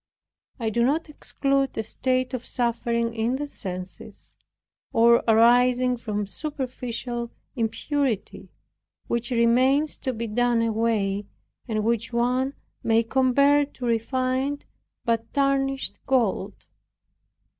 I 0.59 0.71
do 0.71 0.83
not 0.83 1.09
exclude 1.09 1.77
a 1.77 1.83
state 1.83 2.33
of 2.33 2.43
suffering 2.43 3.13
in 3.13 3.35
the 3.35 3.45
senses, 3.45 4.35
or 4.91 5.23
arising 5.27 5.95
from 5.95 6.25
superficial 6.25 7.29
impurity, 7.55 8.49
which 9.05 9.29
remains 9.29 9.99
to 9.99 10.11
be 10.11 10.25
done 10.25 10.63
away, 10.63 11.27
and 11.67 11.83
which 11.83 12.11
one 12.11 12.55
may 12.81 13.03
compare 13.03 13.63
to 13.63 13.85
refined 13.85 14.65
but 15.05 15.31
tarnished 15.33 15.99
gold. 16.07 16.55